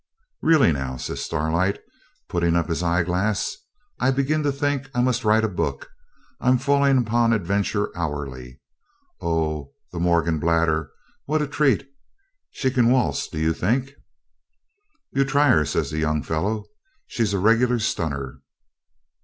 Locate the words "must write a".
5.03-5.47